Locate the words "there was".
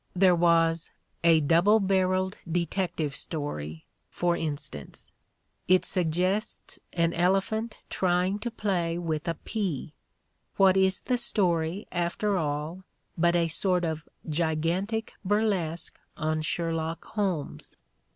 0.15-0.89